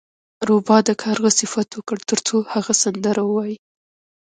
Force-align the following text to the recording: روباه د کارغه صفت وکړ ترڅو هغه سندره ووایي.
روباه 0.47 0.81
د 0.87 0.89
کارغه 1.01 1.31
صفت 1.39 1.69
وکړ 1.73 1.97
ترڅو 2.09 2.37
هغه 2.53 2.73
سندره 2.83 3.21
ووایي. 3.25 3.57